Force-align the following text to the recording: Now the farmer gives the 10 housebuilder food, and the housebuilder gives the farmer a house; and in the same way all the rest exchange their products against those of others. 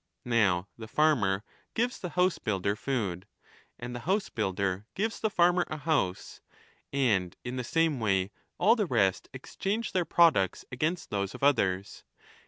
Now 0.25 0.67
the 0.79 0.87
farmer 0.87 1.43
gives 1.75 1.99
the 1.99 2.07
10 2.09 2.13
housebuilder 2.29 2.75
food, 2.75 3.27
and 3.77 3.95
the 3.95 3.99
housebuilder 3.99 4.85
gives 4.95 5.19
the 5.19 5.29
farmer 5.29 5.63
a 5.67 5.77
house; 5.77 6.41
and 6.91 7.35
in 7.43 7.57
the 7.57 7.63
same 7.63 7.99
way 7.99 8.31
all 8.57 8.75
the 8.75 8.87
rest 8.87 9.29
exchange 9.31 9.91
their 9.91 10.03
products 10.05 10.65
against 10.71 11.11
those 11.11 11.35
of 11.35 11.43
others. 11.43 12.03